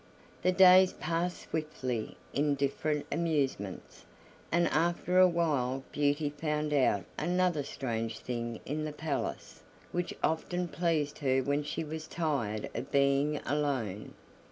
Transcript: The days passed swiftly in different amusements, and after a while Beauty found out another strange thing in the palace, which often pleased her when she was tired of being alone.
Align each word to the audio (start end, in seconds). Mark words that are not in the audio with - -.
The 0.41 0.51
days 0.51 0.93
passed 0.93 1.43
swiftly 1.49 2.17
in 2.33 2.55
different 2.55 3.05
amusements, 3.11 4.03
and 4.51 4.67
after 4.69 5.19
a 5.19 5.27
while 5.27 5.83
Beauty 5.91 6.31
found 6.31 6.73
out 6.73 7.05
another 7.19 7.61
strange 7.61 8.17
thing 8.17 8.61
in 8.65 8.83
the 8.83 8.93
palace, 8.93 9.61
which 9.91 10.15
often 10.23 10.69
pleased 10.69 11.19
her 11.19 11.43
when 11.43 11.61
she 11.61 11.83
was 11.83 12.07
tired 12.07 12.71
of 12.73 12.91
being 12.91 13.37
alone. 13.45 14.15